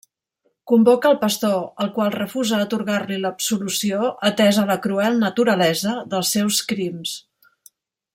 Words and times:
Convoca 0.69 1.09
el 1.15 1.19
pastor, 1.23 1.57
el 1.83 1.91
qual 1.97 2.09
refusa 2.15 2.61
atorgar-li 2.65 3.19
l'absolució 3.25 4.09
atesa 4.31 4.65
la 4.71 4.79
cruel 4.87 5.21
naturalesa 5.25 5.95
dels 6.15 6.33
seus 6.39 6.63
crims. 6.73 7.15